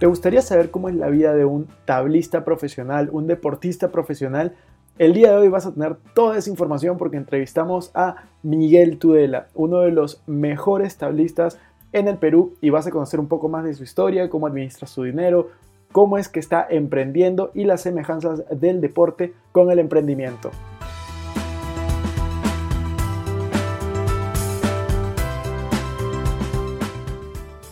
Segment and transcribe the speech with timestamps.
[0.00, 4.54] ¿Te gustaría saber cómo es la vida de un tablista profesional, un deportista profesional?
[4.96, 9.48] El día de hoy vas a tener toda esa información porque entrevistamos a Miguel Tudela,
[9.52, 11.58] uno de los mejores tablistas
[11.92, 14.86] en el Perú y vas a conocer un poco más de su historia, cómo administra
[14.86, 15.50] su dinero,
[15.92, 20.50] cómo es que está emprendiendo y las semejanzas del deporte con el emprendimiento.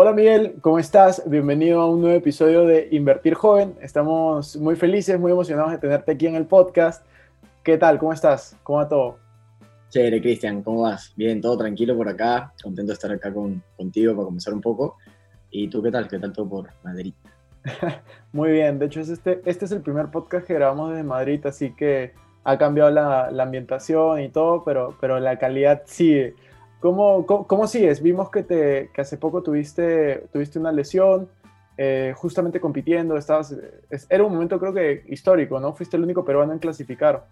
[0.00, 1.28] Hola Miguel, ¿cómo estás?
[1.28, 3.74] Bienvenido a un nuevo episodio de Invertir Joven.
[3.82, 7.04] Estamos muy felices, muy emocionados de tenerte aquí en el podcast.
[7.64, 7.98] ¿Qué tal?
[7.98, 8.56] ¿Cómo estás?
[8.62, 9.18] ¿Cómo va todo?
[9.88, 11.12] Chévere, Cristian, ¿cómo vas?
[11.16, 12.52] Bien, todo tranquilo por acá.
[12.62, 14.98] Contento de estar acá con, contigo para comenzar un poco.
[15.50, 16.06] ¿Y tú qué tal?
[16.06, 17.14] ¿Qué tal todo por Madrid?
[18.32, 21.44] Muy bien, de hecho es este, este es el primer podcast que grabamos desde Madrid,
[21.44, 22.12] así que
[22.44, 26.36] ha cambiado la, la ambientación y todo, pero, pero la calidad sigue.
[26.80, 28.02] ¿Cómo, cómo, cómo sigues?
[28.02, 31.28] Vimos que, te, que hace poco tuviste, tuviste una lesión,
[31.76, 33.54] eh, justamente compitiendo, estabas,
[33.90, 35.74] es- era un momento creo que histórico, ¿no?
[35.74, 37.26] Fuiste el único peruano en clasificar.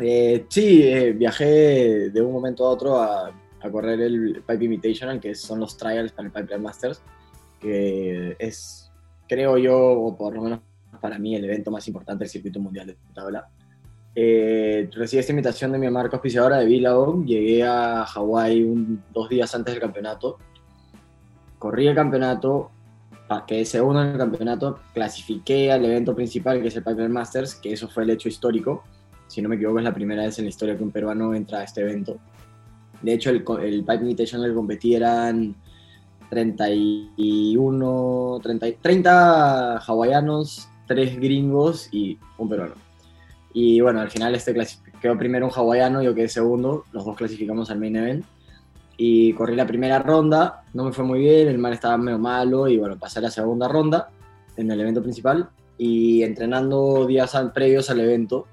[0.00, 5.20] Eh, sí, eh, viajé de un momento a otro a, a correr el Pipe Invitational,
[5.20, 7.02] que son los trials para el Pipe Masters,
[7.60, 8.92] que es,
[9.28, 10.60] creo yo, o por lo menos
[11.00, 13.48] para mí, el evento más importante del circuito mundial de tabla.
[14.20, 18.66] Eh, recibí esta invitación de mi marca auspiciadora de Billabong, llegué a Hawái
[19.14, 20.38] dos días antes del campeonato,
[21.56, 22.72] corrí el campeonato,
[23.46, 27.72] quedé segundo en el campeonato, clasifiqué al evento principal, que es el Piper Masters, que
[27.72, 28.82] eso fue el hecho histórico.
[29.28, 31.60] Si no me equivoco, es la primera vez en la historia que un peruano entra
[31.60, 32.18] a este evento.
[33.00, 35.54] De hecho, el, el Pipe Invitational que competí eran
[36.28, 42.87] 31, 30, 30 hawaianos, 3 gringos y un peruano.
[43.60, 44.54] Y bueno, al final este
[45.02, 48.24] quedó primero un hawaiano, yo quedé segundo, los dos clasificamos al main event.
[48.96, 52.68] Y corrí la primera ronda, no me fue muy bien, el mar estaba medio malo
[52.68, 54.10] y bueno, pasé a la segunda ronda
[54.56, 58.46] en el evento principal y entrenando días previos al evento,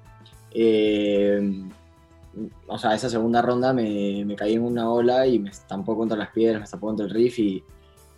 [0.50, 1.68] eh,
[2.66, 6.16] o sea, esa segunda ronda me, me caí en una ola y me estampó contra
[6.16, 7.62] las piedras, me estampó contra el riff y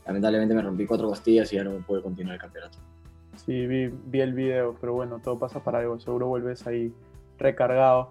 [0.06, 2.78] lamentablemente me rompí cuatro costillas y ya no pude continuar el campeonato.
[3.44, 6.92] Sí, vi, vi el video, pero bueno, todo pasa para algo, seguro vuelves ahí
[7.38, 8.10] recargado.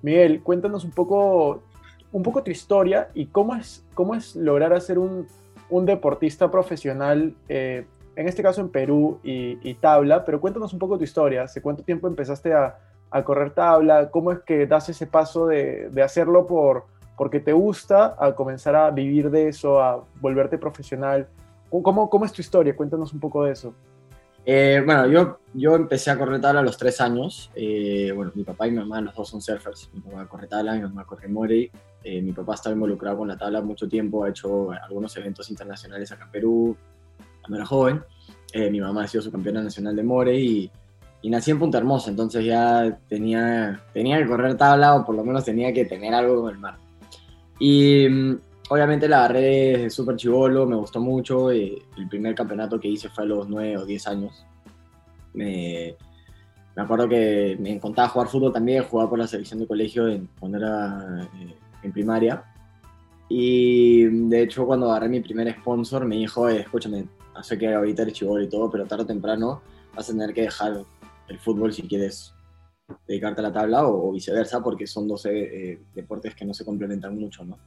[0.00, 1.60] Miguel, cuéntanos un poco,
[2.12, 5.26] un poco tu historia y cómo es, cómo es lograr hacer un,
[5.68, 7.84] un deportista profesional, eh,
[8.16, 11.60] en este caso en Perú y, y tabla, pero cuéntanos un poco tu historia, ¿hace
[11.60, 12.78] cuánto tiempo empezaste a,
[13.10, 14.10] a correr tabla?
[14.10, 16.84] ¿Cómo es que das ese paso de, de hacerlo por,
[17.16, 21.28] porque te gusta a comenzar a vivir de eso, a volverte profesional?
[21.68, 22.74] ¿Cómo, cómo es tu historia?
[22.74, 23.74] Cuéntanos un poco de eso.
[24.52, 27.52] Eh, bueno, yo, yo empecé a correr tabla a los tres años.
[27.54, 29.88] Eh, bueno, mi papá y mi mamá, los dos son surfers.
[29.92, 31.70] Mi papá corre tabla, mi mamá corre morey.
[32.02, 36.10] Eh, mi papá estaba involucrado con la tabla mucho tiempo, ha hecho algunos eventos internacionales
[36.10, 36.76] acá en Perú,
[37.40, 38.02] cuando era joven.
[38.52, 40.70] Eh, mi mamá ha sido su campeona nacional de morey y,
[41.22, 45.24] y nací en Punta Hermosa, entonces ya tenía, tenía que correr tabla o por lo
[45.24, 46.76] menos tenía que tener algo con el mar.
[47.60, 48.38] Y mm,
[48.70, 51.50] obviamente la agarré desde súper chivolo, me gustó mucho.
[51.50, 54.46] eh, el primer campeonato que hice fue a los 9 o 10 años.
[55.34, 55.96] Me,
[56.76, 60.28] me acuerdo que me encantaba jugar fútbol también, jugaba por la selección de colegio en-
[60.38, 62.44] cuando era eh, en primaria.
[63.28, 67.06] Y de hecho, cuando agarré mi primer sponsor, me dijo: "Eh, Escúchame,
[67.42, 69.62] sé que ahorita eres chivolo y todo, pero tarde o temprano
[69.94, 70.84] vas a tener que dejar
[71.28, 72.34] el fútbol si quieres
[73.06, 76.64] dedicarte a la tabla o, o viceversa, porque son dos eh, deportes que no se
[76.64, 77.58] complementan mucho, ¿no?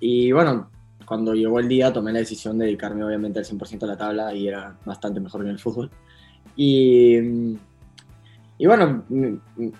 [0.00, 0.70] Y bueno,
[1.04, 4.34] cuando llegó el día tomé la decisión de dedicarme obviamente al 100% a la tabla
[4.34, 5.90] y era bastante mejor que en el fútbol.
[6.56, 7.16] Y,
[8.58, 9.72] y bueno, mm, mm,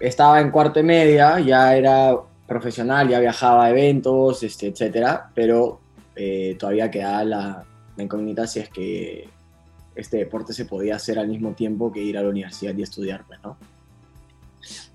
[0.00, 2.16] estaba en cuarto y media, ya era
[2.46, 5.80] profesional, ya viajaba a eventos, este, etcétera, pero
[6.14, 7.64] eh, todavía quedaba la,
[7.96, 9.28] la incógnita si es que
[9.94, 13.24] este deporte se podía hacer al mismo tiempo que ir a la universidad y estudiar,
[13.26, 13.56] pues, ¿no?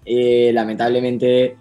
[0.06, 1.58] Eh, lamentablemente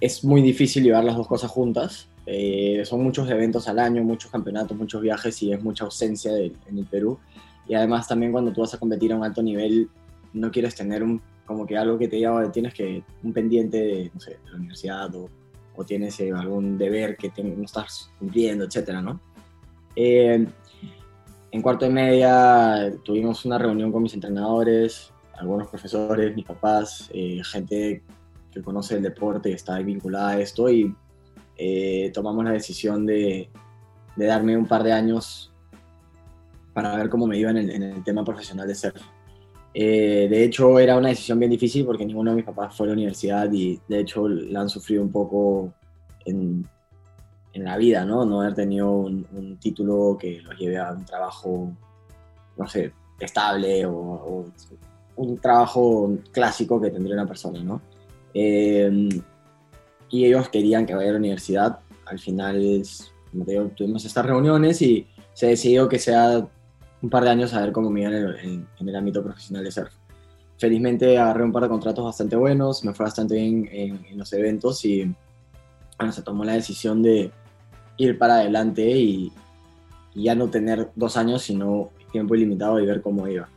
[0.00, 2.08] es muy difícil llevar las dos cosas juntas.
[2.26, 6.52] Eh, son muchos eventos al año, muchos campeonatos, muchos viajes y es mucha ausencia de-
[6.66, 7.18] en el Perú.
[7.66, 9.88] Y además también cuando tú vas a competir a un alto nivel,
[10.32, 14.10] no quieres tener un, como que algo que te lleva, tienes que un pendiente de,
[14.14, 15.28] no sé, de la universidad o,
[15.76, 19.20] o tienes eh, algún deber que te- no estás cumpliendo, etcétera, ¿no?
[19.96, 20.46] Eh,
[21.52, 27.40] en cuarto de media tuvimos una reunión con mis entrenadores, algunos profesores, mis papás, eh,
[27.44, 28.02] gente
[28.52, 30.94] que conoce el deporte y está vinculada a esto y
[31.62, 33.50] eh, tomamos la decisión de,
[34.16, 35.52] de darme un par de años
[36.72, 39.02] para ver cómo me iba en el, en el tema profesional de surf.
[39.74, 42.88] Eh, de hecho, era una decisión bien difícil porque ninguno de mis papás fue a
[42.88, 45.74] la universidad y de hecho la han sufrido un poco
[46.24, 46.66] en,
[47.52, 48.24] en la vida, ¿no?
[48.24, 51.70] No haber tenido un, un título que los lleve a un trabajo,
[52.56, 54.44] no sé, estable o, o
[55.16, 57.82] un trabajo clásico que tendría una persona, ¿no?
[58.32, 59.08] Eh,
[60.10, 61.78] y ellos querían que vaya a la universidad.
[62.06, 62.82] Al final,
[63.30, 66.46] como te digo, tuvimos estas reuniones y se decidió que sea
[67.02, 69.22] un par de años a ver cómo me iba en el, en- en el ámbito
[69.22, 69.92] profesional de surf.
[70.58, 74.30] Felizmente agarré un par de contratos bastante buenos, me fue bastante bien en, en los
[74.34, 75.10] eventos y
[75.98, 77.30] bueno, se tomó la decisión de
[77.96, 79.32] ir para adelante y,
[80.14, 83.48] y ya no tener dos años, sino tiempo ilimitado y ver cómo iba.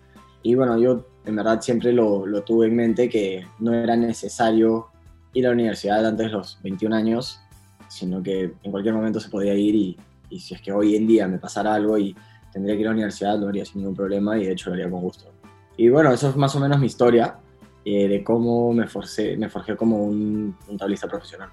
[0.43, 4.87] Y bueno, yo en verdad siempre lo, lo tuve en mente que no era necesario
[5.33, 7.39] ir a la universidad antes de los 21 años,
[7.87, 9.97] sino que en cualquier momento se podía ir y,
[10.29, 12.15] y si es que hoy en día me pasara algo y
[12.51, 14.75] tendría que ir a la universidad, lo haría sin ningún problema y de hecho lo
[14.75, 15.25] haría con gusto.
[15.77, 17.35] Y bueno, eso es más o menos mi historia
[17.85, 21.49] eh, de cómo me, forcé, me forjé como un, un tablista profesional.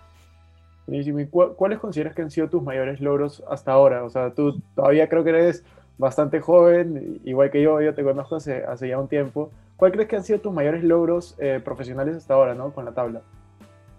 [0.87, 1.21] Buenísimo.
[1.21, 4.05] ¿Y cu- cuáles consideras que han sido tus mayores logros hasta ahora?
[4.05, 5.65] O sea, tú todavía creo que eres
[5.99, 9.51] bastante joven, igual que yo, yo te conozco hace, hace ya un tiempo.
[9.77, 12.73] ¿Cuál crees que han sido tus mayores logros eh, profesionales hasta ahora, ¿no?
[12.73, 13.23] Con la tabla.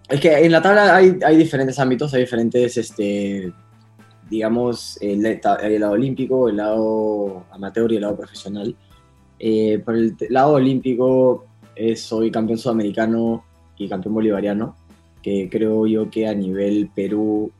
[0.08, 3.52] Es que en la tabla hay, hay diferentes ámbitos, hay diferentes, este,
[4.28, 8.74] digamos, el, el lado olímpico, el lado amateur y el lado profesional.
[9.38, 13.44] Eh, por el lado olímpico eh, soy campeón sudamericano
[13.76, 14.76] y campeón bolivariano,
[15.22, 17.50] que creo yo que a nivel Perú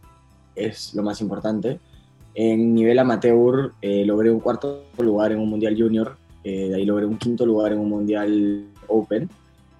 [0.54, 1.80] es lo más importante.
[2.34, 6.84] En nivel amateur eh, logré un cuarto lugar en un mundial junior, eh, de ahí
[6.84, 9.28] logré un quinto lugar en un mundial open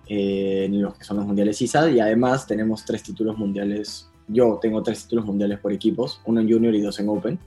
[0.09, 4.09] eh, en los que son los mundiales ISA y además tenemos tres títulos mundiales.
[4.29, 7.39] Yo tengo tres títulos mundiales por equipos, uno en Junior y dos en Open.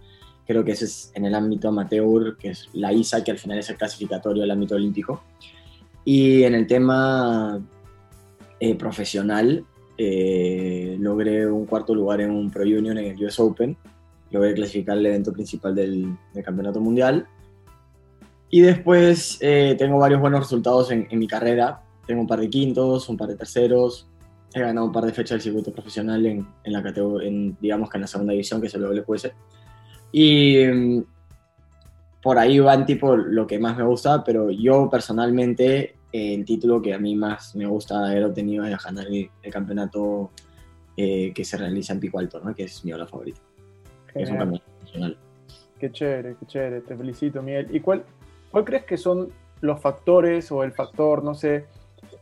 [0.47, 3.57] Creo que ese es en el ámbito amateur, que es la ISA, que al final
[3.57, 5.23] es el clasificatorio del ámbito olímpico.
[6.03, 7.59] Y en el tema
[8.59, 9.65] eh, profesional,
[9.97, 13.75] eh, logré un cuarto lugar en un Pro Junior en el US Open.
[14.29, 17.27] Logré clasificar el evento principal del, del campeonato mundial.
[18.49, 22.49] Y después eh, tengo varios buenos resultados en, en mi carrera, tengo un par de
[22.49, 24.07] quintos, un par de terceros.
[24.53, 27.89] He ganado un par de fechas del circuito profesional en, en la categoría, en, digamos
[27.89, 29.31] que en la segunda división, que es el WQS.
[30.11, 31.03] Y mm,
[32.21, 36.93] por ahí van tipo lo que más me gusta, pero yo personalmente el título que
[36.93, 40.31] a mí más me gusta haber obtenido es ganar el, el campeonato
[40.97, 42.55] eh, que se realiza en Pico Alto, ¿no?
[42.55, 43.41] que es mi ola favorita.
[44.13, 45.17] Es un campeonato nacional.
[45.77, 47.67] Qué chévere, qué chévere, te felicito, Miguel.
[47.75, 48.05] ¿Y cuál,
[48.49, 51.65] cuál crees que son los factores o el factor, no sé,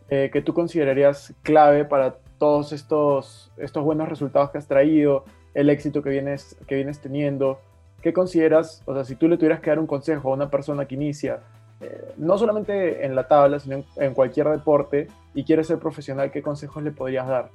[0.09, 5.69] eh, que tú considerarías clave para todos estos, estos buenos resultados que has traído, el
[5.69, 7.59] éxito que vienes, que vienes teniendo?
[8.01, 10.85] ¿Qué consideras, o sea, si tú le tuvieras que dar un consejo a una persona
[10.85, 11.39] que inicia,
[11.79, 16.41] eh, no solamente en la tabla, sino en, cualquier deporte y quiere ser profesional, ¿qué
[16.41, 17.49] consejos le podrías dar?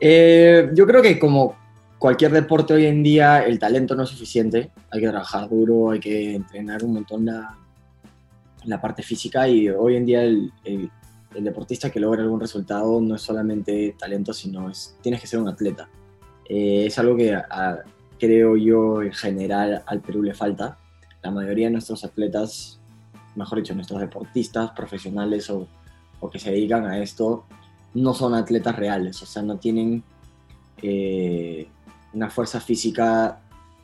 [0.00, 1.56] Eh, yo creo que como
[1.98, 4.70] cualquier deporte hoy en día, el talento no es suficiente.
[4.90, 7.56] Hay que trabajar duro, hay que entrenar un montón la,
[8.64, 10.52] la parte física y hoy en día el,
[11.40, 15.48] deportista que logra algún resultado no es solamente talento, sino es, tienes que ser un
[15.48, 15.88] atleta.
[16.48, 17.38] Eh, es algo que
[18.18, 20.78] creo yo en general al Perú le falta.
[21.22, 22.80] La mayoría de nuestros atletas,
[23.36, 25.68] mejor dicho, nuestros deportistas profesionales o,
[26.20, 27.44] o que se dedican a esto,
[27.94, 30.02] no son atletas reales, o sea, no tienen
[30.82, 31.68] eh,
[32.12, 33.40] una fuerza física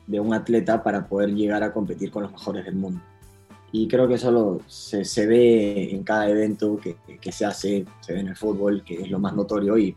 [0.07, 3.01] de un atleta para poder llegar a competir con los mejores del mundo.
[3.77, 7.85] Y creo que eso lo- se, se ve en cada evento que, que se hace,
[7.99, 9.77] se ve en el fútbol, que es lo más notorio.
[9.77, 9.95] Y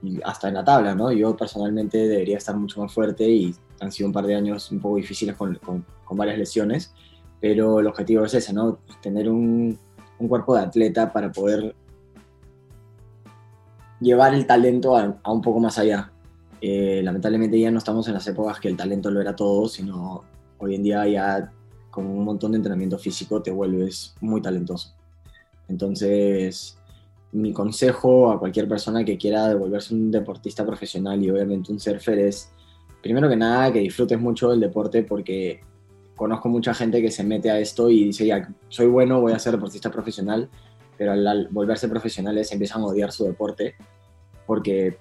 [0.00, 1.10] y hasta en la tabla, ¿no?
[1.10, 4.78] Yo personalmente debería estar mucho más fuerte y han sido un par de años un
[4.78, 6.92] poco difíciles con, con- con varias lesiones,
[7.40, 8.78] pero el objetivo es ese, ¿no?
[9.02, 9.76] Tener un,
[10.20, 11.74] un cuerpo de atleta para poder
[14.00, 16.12] llevar el talento a, a un poco más allá.
[16.60, 20.22] Eh, lamentablemente ya no estamos en las épocas que el talento lo era todo, sino
[20.58, 21.52] hoy en día ya
[21.90, 24.94] con un montón de entrenamiento físico te vuelves muy talentoso.
[25.68, 26.78] Entonces,
[27.32, 32.18] mi consejo a cualquier persona que quiera devolverse un deportista profesional y obviamente un surfer
[32.18, 32.50] es,
[33.02, 35.60] primero que nada, que disfrutes mucho del deporte porque
[36.16, 39.38] conozco mucha gente que se mete a esto y dice, ya, soy bueno, voy a
[39.38, 40.48] ser deportista profesional,
[40.96, 43.76] pero al, volverse profesionales empiezan a odiar su deporte
[44.46, 44.96] porque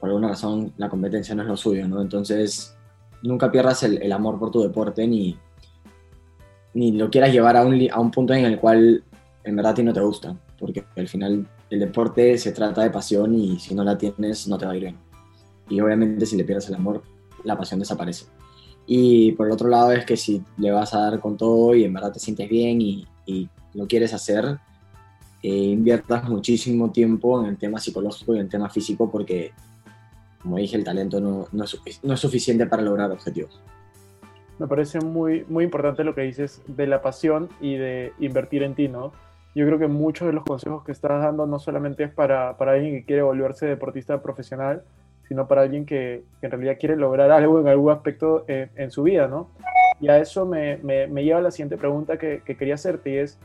[0.00, 2.00] por alguna razón la competencia no es lo suyo, ¿no?
[2.00, 2.76] Entonces,
[3.22, 5.38] nunca pierdas el amor por tu deporte ni,
[6.74, 9.02] ni lo quieras llevar a un, a un punto en el cual
[9.44, 12.90] en verdad a ti no te gusta, porque al final el deporte se trata de
[12.90, 14.96] pasión y si no la tienes no te va a ir bien.
[15.68, 17.02] Y obviamente si le pierdes el amor,
[17.44, 18.26] la pasión desaparece.
[18.86, 21.84] Y por el otro lado es que si le vas a dar con todo y
[21.84, 24.58] en verdad te sientes bien y, y lo quieres hacer,
[25.42, 29.52] eh, inviertas muchísimo tiempo en el tema psicológico y en el tema físico porque,
[30.42, 33.60] como dije, el talento no, no es, no es suficiente para lograr objetivos.
[34.60, 38.74] Me parece muy, muy importante lo que dices de la pasión y de invertir en
[38.74, 39.10] ti, ¿no?
[39.54, 42.72] Yo creo que muchos de los consejos que estás dando no solamente es para, para
[42.72, 44.82] alguien que quiere volverse deportista profesional,
[45.26, 48.90] sino para alguien que, que en realidad quiere lograr algo en algún aspecto en, en
[48.90, 49.48] su vida, ¿no?
[49.98, 53.16] Y a eso me, me, me lleva la siguiente pregunta que, que quería hacerte y
[53.16, 53.38] es,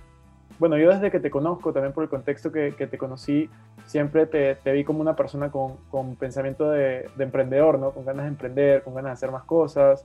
[0.60, 3.50] bueno, yo desde que te conozco, también por el contexto que, que te conocí,
[3.86, 7.92] siempre te, te vi como una persona con, con pensamiento de, de emprendedor, ¿no?
[7.92, 10.04] Con ganas de emprender, con ganas de hacer más cosas.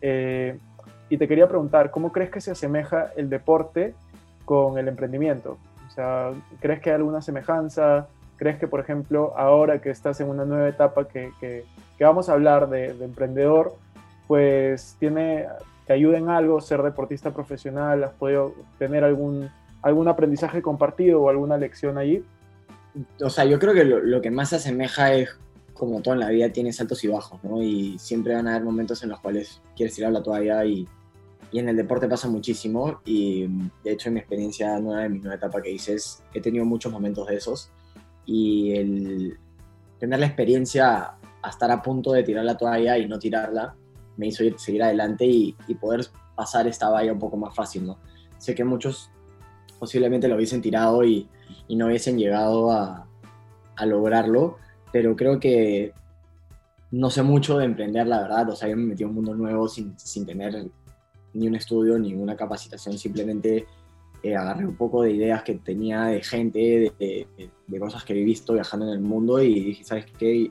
[0.00, 0.58] Eh,
[1.08, 3.94] y te quería preguntar, ¿cómo crees que se asemeja el deporte
[4.44, 5.58] con el emprendimiento?
[5.88, 6.30] O sea,
[6.60, 8.06] ¿crees que hay alguna semejanza?
[8.36, 11.64] ¿Crees que, por ejemplo, ahora que estás en una nueva etapa que, que-
[12.00, 13.74] vamos a hablar de, de emprendedor,
[14.26, 15.46] pues tiene,
[15.86, 18.02] te ayuda en algo ser deportista profesional?
[18.04, 19.50] ¿Has podido tener algún,
[19.82, 22.24] algún aprendizaje compartido o alguna lección allí?
[23.22, 25.28] o sea, yo creo que lo, lo que más se asemeja es,
[25.80, 27.60] como todo en la vida, tienes altos y bajos, ¿no?
[27.62, 30.86] Y siempre van a haber momentos en los cuales quieres tirar la toalla y,
[31.50, 33.00] y en el deporte pasa muchísimo.
[33.04, 33.48] Y
[33.82, 36.92] de hecho, en mi experiencia nueva, en mi nueva etapa que dices, he tenido muchos
[36.92, 37.70] momentos de esos.
[38.26, 39.38] Y el
[39.98, 43.74] tener la experiencia a estar a punto de tirar la toalla y no tirarla,
[44.16, 46.06] me hizo ir- seguir adelante y, y poder
[46.36, 47.98] pasar esta valla un poco más fácil, ¿no?
[48.38, 49.10] Sé que muchos
[49.78, 51.26] posiblemente lo hubiesen tirado y,
[51.66, 53.06] y no hubiesen llegado a,
[53.76, 54.58] a lograrlo,
[54.92, 55.92] pero creo que
[56.90, 59.34] no sé mucho de emprender, la verdad, o sea, yo me metí a un mundo
[59.34, 60.66] nuevo sin, sin tener
[61.32, 63.66] ni un estudio, ni una capacitación, simplemente
[64.22, 68.54] eh, agarré un poco de ideas que tenía de gente, de, cosas que he visto
[68.54, 70.50] viajando en el mundo y dije, ¿sabes qué?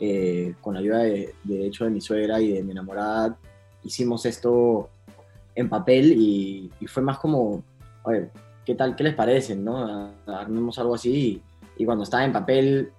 [0.00, 3.38] Eh, con la ayuda de, de hecho de mi suegra y de mi enamorada,
[3.84, 4.88] hicimos esto
[5.54, 7.62] en papel y, y fue más como,
[8.02, 8.30] oye,
[8.64, 8.96] ¿qué tal?
[8.96, 9.54] ¿Qué les parece?
[9.54, 10.12] ¿no?
[10.26, 11.42] Armemos algo así
[11.76, 12.92] y, y cuando estaba en papel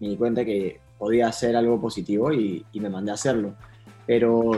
[0.00, 3.54] me di cuenta que podía hacer algo positivo y, y me mandé a hacerlo.
[4.06, 4.52] Pero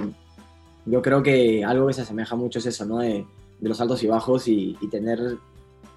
[0.85, 2.99] yo creo que algo que se asemeja mucho es eso, ¿no?
[2.99, 3.27] De,
[3.61, 5.37] de los altos y bajos y, y tener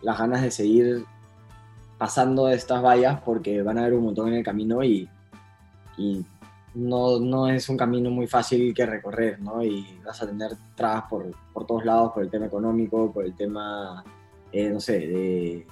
[0.01, 1.05] las ganas de seguir
[1.97, 5.07] pasando estas vallas porque van a haber un montón en el camino y,
[5.97, 6.25] y
[6.75, 9.63] no, no es un camino muy fácil que recorrer, ¿no?
[9.63, 13.35] Y vas a tener trabas por, por todos lados, por el tema económico, por el
[13.35, 14.03] tema,
[14.51, 15.67] eh, no sé, de,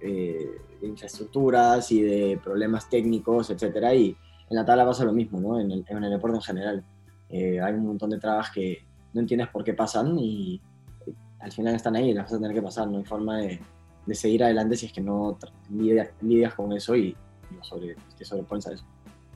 [0.00, 3.94] eh, de infraestructuras y de problemas técnicos, etcétera.
[3.94, 4.16] Y
[4.48, 5.60] en la tabla pasa lo mismo, ¿no?
[5.60, 6.84] En el, en el deporte en general.
[7.28, 10.60] Eh, hay un montón de trabas que no entiendes por qué pasan y
[11.06, 12.88] eh, al final están ahí y las vas a tener que pasar.
[12.88, 13.60] No hay forma de,
[14.06, 15.38] de seguir adelante si es que no
[15.70, 17.08] lidias, lidias con eso y,
[17.50, 18.84] y sobre, te sobrepones a eso.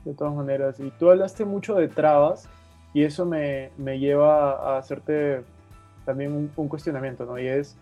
[0.03, 2.47] De todas maneras, y tú hablaste mucho de trabas
[2.93, 5.43] y eso me, me lleva a hacerte
[6.05, 7.39] también un, un cuestionamiento, ¿no?
[7.39, 7.75] Y es,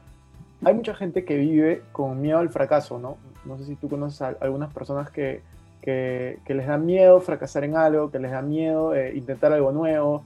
[0.66, 3.18] hay mucha gente que vive con miedo al fracaso, ¿no?
[3.46, 5.42] No sé si tú conoces a algunas personas que,
[5.82, 9.72] que, que les da miedo fracasar en algo, que les da miedo eh, intentar algo
[9.72, 10.24] nuevo,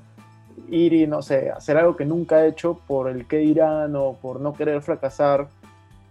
[0.69, 4.13] ir y, no sé, hacer algo que nunca ha hecho por el qué dirán o
[4.13, 5.47] por no querer fracasar.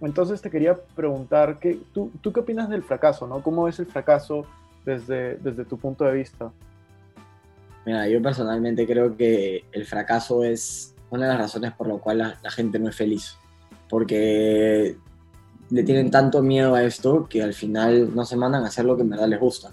[0.00, 3.42] Entonces te quería preguntar, ¿qué, tú, ¿tú qué opinas del fracaso, ¿no?
[3.42, 4.46] ¿Cómo ves el fracaso
[4.84, 6.50] desde, desde tu punto de vista?
[7.84, 12.36] Mira, yo personalmente creo que el fracaso es una de las razones por la cual
[12.42, 13.38] la gente no es feliz.
[13.88, 14.96] Porque
[15.70, 18.96] le tienen tanto miedo a esto que al final no se mandan a hacer lo
[18.96, 19.70] que en verdad les gusta.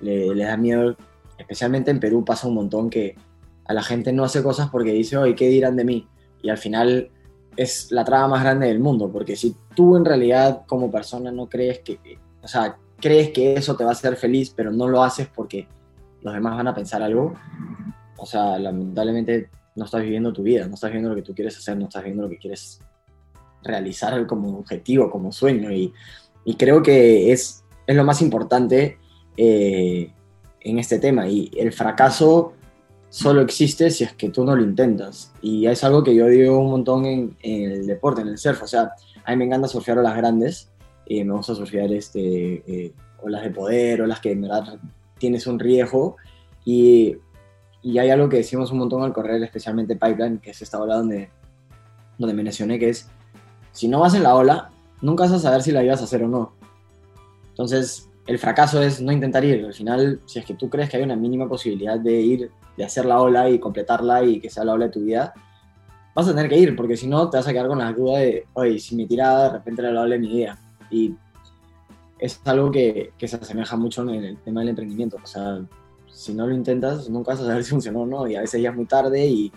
[0.00, 0.96] Le, les da miedo,
[1.38, 3.16] especialmente en Perú pasa un montón que
[3.64, 6.08] a la gente no hace cosas porque dice, oye, ¿qué dirán de mí?
[6.42, 7.10] Y al final
[7.56, 11.48] es la traba más grande del mundo, porque si tú en realidad como persona no
[11.48, 11.98] crees que,
[12.42, 15.68] o sea, crees que eso te va a hacer feliz, pero no lo haces porque
[16.22, 17.34] los demás van a pensar algo,
[18.16, 21.56] o sea, lamentablemente no estás viviendo tu vida, no estás viviendo lo que tú quieres
[21.56, 22.80] hacer, no estás viviendo lo que quieres
[23.62, 25.72] realizar como objetivo, como sueño.
[25.72, 25.92] Y,
[26.44, 28.98] y creo que es, es lo más importante
[29.36, 30.12] eh,
[30.60, 31.28] en este tema.
[31.28, 32.54] Y el fracaso
[33.08, 35.32] solo existe si es que tú no lo intentas.
[35.42, 38.62] Y es algo que yo digo un montón en, en el deporte, en el surf.
[38.62, 38.92] O sea,
[39.24, 40.70] a mí me encanta surfear olas grandes.
[41.06, 44.78] Y me gusta surfear este, eh, olas de poder, olas que en verdad
[45.18, 46.16] tienes un riesgo.
[46.64, 47.16] Y,
[47.82, 50.96] y hay algo que decimos un montón al correr, especialmente Pipeline, que es esta ola
[50.96, 51.30] donde,
[52.18, 53.08] donde me mencioné, que es,
[53.80, 54.70] si no vas en la ola,
[55.00, 56.52] nunca vas a saber si la ibas a hacer o no.
[57.48, 59.64] Entonces, el fracaso es no intentar ir.
[59.64, 62.84] Al final, si es que tú crees que hay una mínima posibilidad de ir, de
[62.84, 65.32] hacer la ola y completarla y que sea la ola de tu vida,
[66.14, 68.18] vas a tener que ir, porque si no, te vas a quedar con la duda
[68.18, 70.58] de, oye, si mi tirada de repente era la ola de mi vida.
[70.90, 71.14] Y
[72.18, 75.16] es algo que, que se asemeja mucho en el tema del emprendimiento.
[75.24, 75.58] O sea,
[76.12, 78.28] si no lo intentas, nunca vas a saber si funcionó o no.
[78.28, 79.50] Y a veces ya es muy tarde y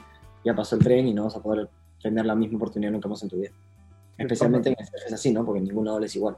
[0.46, 1.68] ya pasó el tren y no vas a poder
[2.02, 3.52] tener la misma oportunidad nunca más en tu vida.
[4.18, 5.46] Especialmente en surf es así, ¿no?
[5.46, 6.38] Porque ninguna ola es igual.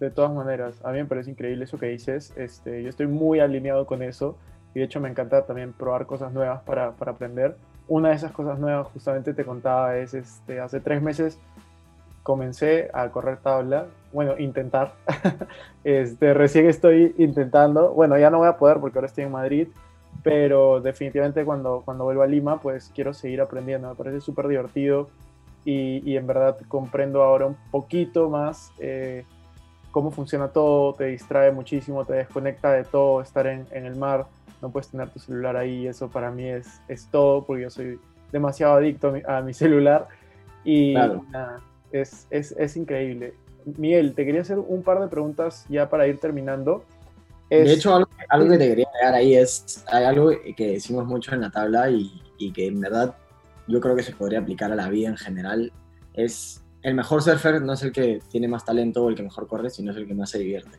[0.00, 2.32] De todas maneras, a mí me parece increíble eso que dices.
[2.36, 4.36] Este, yo estoy muy alineado con eso
[4.74, 7.56] y de hecho me encanta también probar cosas nuevas para, para aprender.
[7.86, 11.38] Una de esas cosas nuevas, justamente te contaba, es este, hace tres meses
[12.24, 13.86] comencé a correr tabla.
[14.12, 14.94] Bueno, intentar.
[15.84, 17.92] este, recién estoy intentando.
[17.92, 19.68] Bueno, ya no voy a poder porque ahora estoy en Madrid,
[20.24, 23.88] pero definitivamente cuando, cuando vuelva a Lima, pues quiero seguir aprendiendo.
[23.88, 25.08] Me parece súper divertido
[25.64, 28.70] y, y en verdad comprendo ahora un poquito más.
[28.78, 29.24] eh,
[29.90, 34.26] cómo funciona todo, te distrae muchísimo, te desconecta de todo, estar en, en el mar,
[34.60, 38.00] no puedes tener tu celular ahí, eso para mí es, es todo, porque yo soy
[38.32, 40.08] demasiado adicto a mi, a mi celular
[40.64, 41.24] y Claro.
[41.30, 41.60] nada,
[41.92, 43.34] es, es, es increíble.
[43.78, 46.84] Miguel, te quería hacer un par de preguntas ya para ir terminando.
[47.48, 51.06] Es- De hecho, algo, algo que te quería agregar ahí es, hay algo que decimos
[51.06, 53.14] mucho en la tabla y, y que en verdad
[53.66, 55.72] yo creo que se podría aplicar a la vida en general,
[56.12, 59.46] es el mejor surfer no es el que tiene más talento o el que mejor
[59.46, 60.78] corre, sino es el que más se divierte.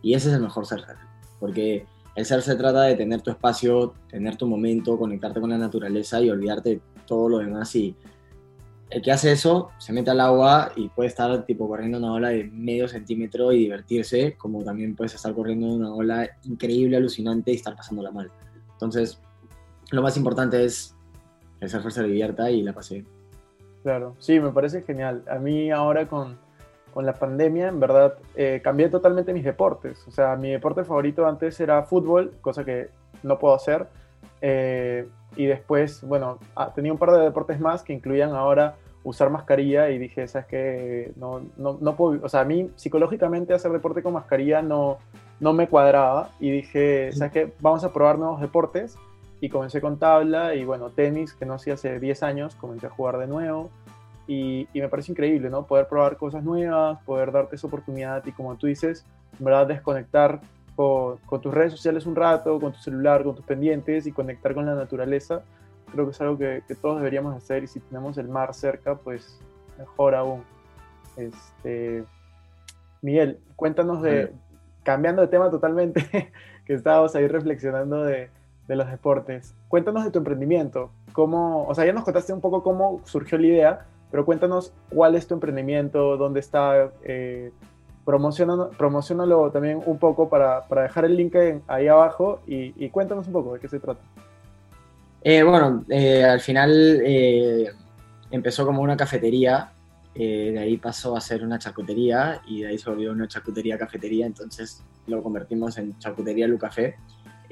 [0.00, 0.96] Y ese es el mejor surfer,
[1.40, 5.58] porque el surf se trata de tener tu espacio, tener tu momento, conectarte con la
[5.58, 7.96] naturaleza y olvidarte de todo lo demás y
[8.90, 12.30] el que hace eso se mete al agua y puede estar tipo corriendo una ola
[12.30, 17.54] de medio centímetro y divertirse, como también puedes estar corriendo una ola increíble, alucinante y
[17.54, 18.30] estar pasándola mal.
[18.72, 19.20] Entonces,
[19.92, 20.96] lo más importante es
[21.60, 23.06] el surfer se divierta y la bien.
[23.82, 25.22] Claro, sí, me parece genial.
[25.28, 26.38] A mí ahora con,
[26.92, 30.06] con la pandemia, en verdad, eh, cambié totalmente mis deportes.
[30.06, 32.88] O sea, mi deporte favorito antes era fútbol, cosa que
[33.22, 33.86] no puedo hacer.
[34.42, 39.30] Eh, y después, bueno, ah, tenía un par de deportes más que incluían ahora usar
[39.30, 41.12] mascarilla y dije, ¿sabes qué?
[41.16, 44.98] No, no, no puedo, o sea, a mí psicológicamente hacer deporte con mascarilla no,
[45.38, 47.52] no me cuadraba y dije, ¿sabes qué?
[47.60, 48.98] Vamos a probar nuevos deportes
[49.40, 52.90] y comencé con tabla y bueno, tenis, que no hacía hace 10 años, comencé a
[52.90, 53.70] jugar de nuevo
[54.26, 55.66] y, y me parece increíble, ¿no?
[55.66, 59.04] Poder probar cosas nuevas, poder darte esa oportunidad y como tú dices,
[59.38, 60.40] en verdad desconectar
[60.76, 64.54] con, con tus redes sociales un rato, con tu celular, con tus pendientes y conectar
[64.54, 65.42] con la naturaleza.
[65.90, 68.94] Creo que es algo que, que todos deberíamos hacer y si tenemos el mar cerca,
[68.94, 69.40] pues
[69.78, 70.44] mejor aún.
[71.16, 72.04] Este,
[73.02, 74.32] Miguel, cuéntanos de,
[74.82, 76.32] cambiando de tema totalmente,
[76.66, 78.30] que estábamos ahí reflexionando de,
[78.70, 79.56] de los deportes.
[79.66, 80.92] Cuéntanos de tu emprendimiento.
[81.12, 85.16] ¿Cómo, o sea, ya nos contaste un poco cómo surgió la idea, pero cuéntanos cuál
[85.16, 87.50] es tu emprendimiento, dónde está, eh,
[88.04, 91.34] promocionalo, también un poco para, para dejar el link
[91.66, 94.00] ahí abajo y, cuéntanos un poco de qué se trata.
[95.22, 97.72] Eh, bueno, eh, al final eh,
[98.30, 99.72] empezó como una cafetería,
[100.14, 104.26] de ahí pasó a ser una charcutería y de ahí se volvió una charcutería cafetería,
[104.26, 106.96] entonces lo convertimos en charcutería Lucafé.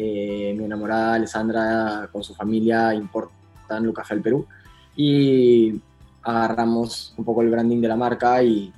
[0.00, 4.46] Eh, mi enamorada Alessandra con su familia importan Lucafé al Perú
[4.96, 5.80] y
[6.22, 8.72] agarramos un poco el branding de la marca y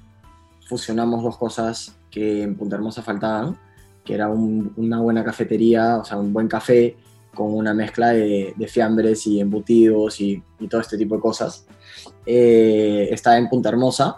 [0.66, 3.56] fusionamos dos cosas que en Punta Hermosa faltaban,
[4.04, 6.96] que era un- una buena cafetería, o sea, un buen café
[7.34, 11.66] con una mezcla de, de fiambres y embutidos y, y todo este tipo de cosas.
[12.24, 14.16] Eh, está en Punta Hermosa,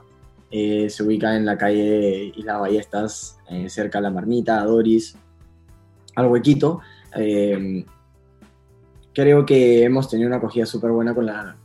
[0.51, 5.17] eh, se ubica en la calle Islas Ballestas, eh, cerca de La Marmita, Doris,
[6.15, 6.81] al huequito.
[7.17, 7.85] Eh,
[9.13, 11.57] creo que hemos tenido una acogida súper buena con la,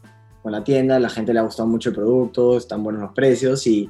[0.44, 3.66] con la tienda, la gente le ha gustado mucho el producto, están buenos los precios
[3.68, 3.90] y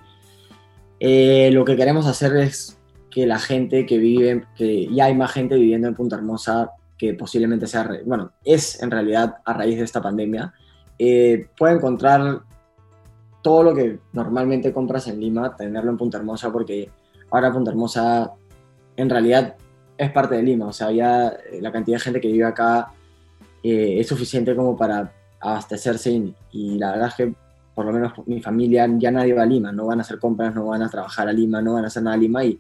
[1.00, 2.78] eh, lo que queremos hacer es
[3.10, 7.14] que la gente que vive, que ya hay más gente viviendo en Punta Hermosa que
[7.14, 10.54] posiblemente sea, bueno, es en realidad a raíz de esta pandemia,
[10.98, 12.42] eh, puede encontrar
[13.44, 16.90] todo lo que normalmente compras en Lima, tenerlo en Punta Hermosa, porque
[17.30, 18.34] ahora Punta Hermosa
[18.96, 19.56] en realidad
[19.98, 20.68] es parte de Lima.
[20.68, 22.92] O sea, ya eh, la cantidad de gente que vive acá
[23.64, 27.34] eh, es suficiente como para abastecerse y, y la verdad es que
[27.78, 30.56] por lo menos mi familia ya nadie va a Lima, no van a hacer compras,
[30.56, 32.60] no van a trabajar a Lima, no van a hacer nada a Lima y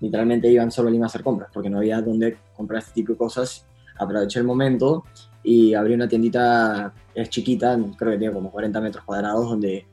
[0.00, 3.12] literalmente iban solo a Lima a hacer compras porque no había dónde comprar este tipo
[3.12, 3.66] de cosas.
[3.98, 5.04] Aproveché el momento
[5.42, 9.86] y abrí una tiendita, es chiquita, creo que tiene como 40 metros cuadrados, donde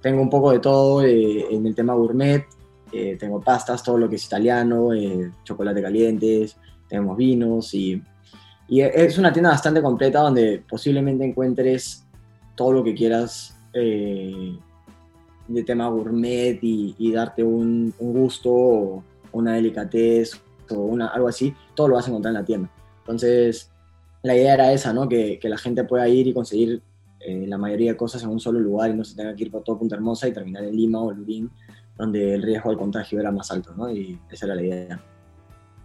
[0.00, 2.46] tengo un poco de todo eh, en el tema gourmet,
[2.92, 8.02] eh, tengo pastas, todo lo que es italiano, eh, chocolate calientes, tenemos vinos y,
[8.68, 12.06] es una tienda bastante completa donde posiblemente encuentres
[12.54, 14.56] todo lo que quieras eh,
[15.46, 21.96] de tema gourmet y, darte un, gusto o una delicatez o algo así, todo lo
[21.96, 22.70] vas a encontrar en la tienda.
[23.00, 23.70] Entonces,
[24.22, 25.06] la idea era esa, ¿no?
[25.06, 26.80] Que, la gente pueda ir y conseguir
[27.26, 29.62] la mayoría de cosas en un solo lugar y no se tenga que ir por
[29.62, 31.50] todo Punta Hermosa y terminar en Lima o Lurín,
[31.96, 33.90] donde el riesgo del contagio era más alto, ¿no?
[33.90, 35.00] Y esa era la idea.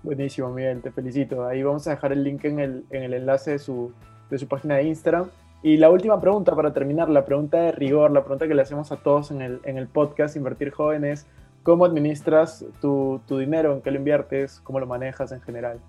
[0.04, 1.46] Buenísimo, Miguel, te felicito.
[1.46, 3.92] Ahí vamos a dejar el link en el, en el enlace de su,
[4.30, 5.30] de su página de Instagram.
[5.64, 8.92] Y la última pregunta para terminar, la pregunta de rigor, la pregunta que le hacemos
[8.92, 11.26] a todos en el, en el podcast Invertir Jóvenes,
[11.64, 13.74] ¿cómo administras tu, tu dinero?
[13.74, 14.62] ¿En qué lo inviertes?
[14.64, 15.80] ¿Cómo lo manejas en general?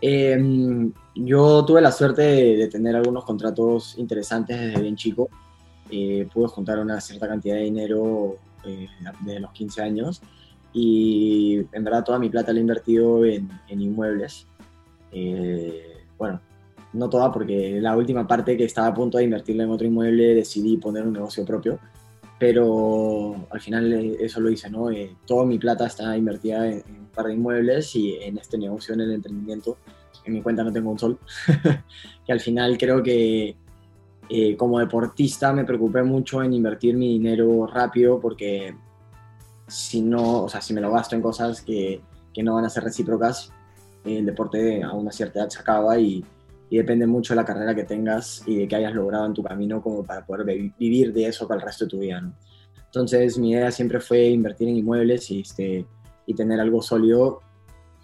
[0.00, 5.28] Eh, yo tuve la suerte de, de tener algunos contratos interesantes desde bien chico.
[5.90, 8.88] Eh, pude juntar una cierta cantidad de dinero eh,
[9.20, 10.22] desde los 15 años
[10.72, 14.46] y en verdad toda mi plata la he invertido en, inmuebles.
[15.10, 16.40] Eh, bueno,
[16.94, 20.34] no toda porque la última parte que estaba a punto de invertirla en otro inmueble
[20.34, 21.78] decidí poner un negocio propio,
[22.38, 24.90] pero al final eh, eso lo hice, ¿no?
[24.90, 28.56] Eh, toda mi plata está invertida en, en un par de inmuebles y en este
[28.56, 29.78] negocio, en el emprendimiento.
[30.24, 31.18] En mi cuenta no tengo un sol,
[32.26, 33.56] que al final creo que
[34.34, 38.74] eh, como deportista me preocupé mucho en invertir mi dinero rápido porque
[39.66, 42.00] si no, o sea, si me lo gasto en cosas que,
[42.32, 43.52] que no van a ser recíprocas,
[44.04, 46.24] el deporte a una cierta edad se acaba y,
[46.70, 49.42] y depende mucho de la carrera que tengas y de que hayas logrado en tu
[49.42, 52.32] camino como para poder vi- vivir de eso para el resto de tu vida, ¿no?
[52.86, 55.86] Entonces mi idea siempre fue invertir en inmuebles y, este,
[56.26, 57.40] y tener algo sólido.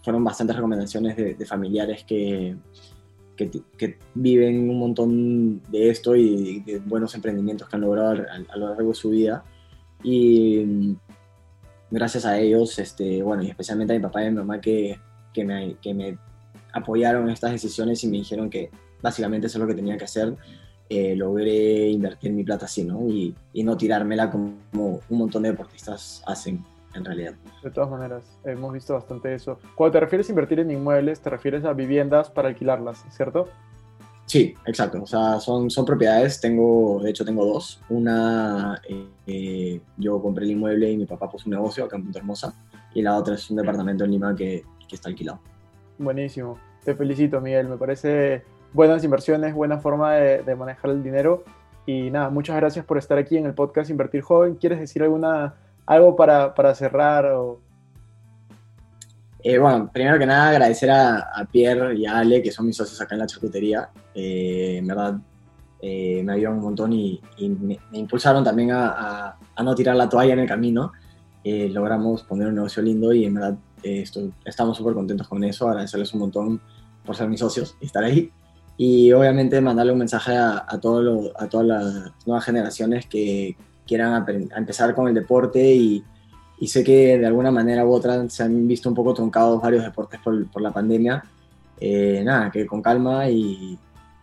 [0.02, 2.56] Fueron bastantes recomendaciones de, de familiares que,
[3.46, 8.56] que, viven un montón de esto y de buenos emprendimientos que han logrado a, a
[8.56, 9.44] lo largo de su vida.
[10.02, 10.96] Y mm,
[11.90, 14.98] gracias a ellos, este, bueno, y especialmente a mi papá y a mi mamá que,
[15.32, 16.18] que, me, que me
[16.72, 18.70] apoyaron en estas decisiones y me dijeron que
[19.02, 20.36] básicamente eso es lo que tenía que hacer,
[20.88, 23.06] eh, logré invertir mi plata así, ¿no?
[23.08, 27.34] Y, y no tirármela como un montón de deportistas hacen en realidad.
[27.62, 29.58] De todas maneras, hemos visto bastante eso.
[29.74, 33.48] Cuando te refieres a invertir en inmuebles, te refieres a viviendas para alquilarlas, ¿cierto?
[34.26, 35.02] Sí, exacto.
[35.02, 36.40] O sea, son, son propiedades.
[36.40, 37.80] Tengo, de hecho, tengo dos.
[37.88, 42.04] Una, eh, eh, yo compré el inmueble y mi papá puso un negocio acá en
[42.04, 42.54] Punta Hermosa.
[42.94, 45.40] Y la otra es un departamento en Lima que, que está alquilado.
[45.98, 46.58] Buenísimo.
[46.84, 47.68] Te felicito, Miguel.
[47.68, 51.44] Me parece buenas inversiones, buena forma de, de manejar el dinero.
[51.86, 54.56] Y nada, muchas gracias por estar aquí en el podcast Invertir Joven.
[54.56, 55.54] ¿Quieres decir alguna,
[55.88, 57.26] algo para, para cerrar?
[57.26, 57.60] O...
[59.42, 62.76] Eh, bueno, primero que nada, agradecer a, a Pierre y a Ale, que son mis
[62.76, 63.88] socios acá en la charcutería.
[64.14, 65.18] Eh, en verdad,
[65.80, 69.74] eh, me ayudaron un montón y, y me, me impulsaron también a, a- a no
[69.74, 70.92] tirar la toalla en el camino.
[71.44, 75.42] Eh, logramos poner un negocio lindo y en verdad eh, estoy- estamos súper contentos con
[75.44, 75.68] eso.
[75.68, 76.60] Agradecerles un montón
[77.04, 78.30] por ser mis socios y estar ahí.
[78.76, 83.56] Y obviamente mandarle un mensaje a, todo lo- a todas las nuevas generaciones que
[83.88, 84.24] quieran
[84.56, 86.04] empezar con el deporte y,
[86.60, 89.82] y sé que de alguna manera u otra se han visto un poco truncados varios
[89.82, 91.24] deportes por, por la pandemia.
[91.80, 93.78] Eh, nada, que con calma y,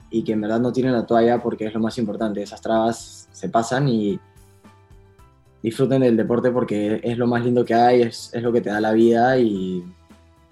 [0.09, 2.41] y que en verdad no tiren la toalla porque es lo más importante.
[2.41, 4.19] Esas trabas se pasan y
[5.63, 8.69] disfruten del deporte porque es lo más lindo que hay, es, es lo que te
[8.69, 9.83] da la vida y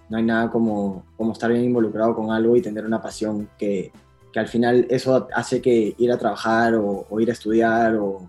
[0.09, 3.91] no hay nada como, como estar bien involucrado con algo y tener una pasión que,
[4.31, 8.27] que al final eso hace que ir a trabajar o, o ir a estudiar o,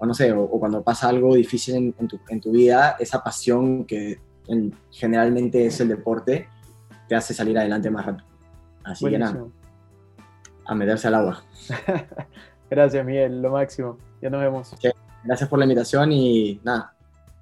[0.00, 2.96] o no sé, o, o cuando pasa algo difícil en, en, tu, en tu vida,
[2.98, 6.48] esa pasión que en- generalmente es el deporte,
[7.08, 8.26] te hace salir adelante más rápido.
[8.82, 9.44] Así que nada,
[10.66, 11.44] a meterse al agua.
[12.70, 13.42] Gracias, Miguel.
[13.42, 13.98] Lo máximo.
[14.22, 14.74] Ya nos vemos.
[15.24, 16.94] Gracias por la invitación y nada,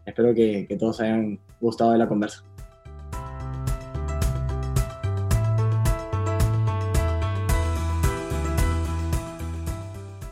[0.04, 2.42] espero que, que todos hayan gustado de la conversa.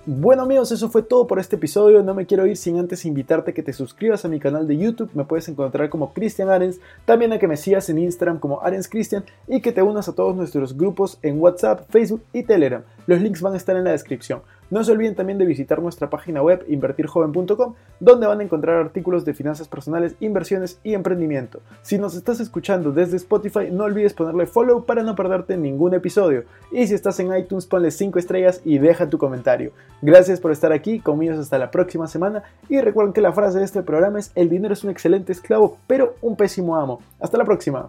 [0.08, 2.00] Bueno amigos, eso fue todo por este episodio.
[2.04, 4.76] No me quiero ir sin antes invitarte a que te suscribas a mi canal de
[4.76, 5.10] YouTube.
[5.14, 6.78] Me puedes encontrar como Cristian Arens.
[7.04, 10.14] También a que me sigas en Instagram como Arens Cristian y que te unas a
[10.14, 12.84] todos nuestros grupos en WhatsApp, Facebook y Telegram.
[13.08, 14.42] Los links van a estar en la descripción.
[14.70, 19.24] No se olviden también de visitar nuestra página web invertirjoven.com, donde van a encontrar artículos
[19.24, 21.60] de finanzas personales, inversiones y emprendimiento.
[21.82, 26.44] Si nos estás escuchando desde Spotify, no olvides ponerle follow para no perderte ningún episodio.
[26.72, 29.72] Y si estás en iTunes, ponle 5 estrellas y deja tu comentario.
[30.02, 32.42] Gracias por estar aquí, conmigo hasta la próxima semana.
[32.68, 35.78] Y recuerden que la frase de este programa es: El dinero es un excelente esclavo,
[35.86, 37.00] pero un pésimo amo.
[37.20, 37.88] Hasta la próxima.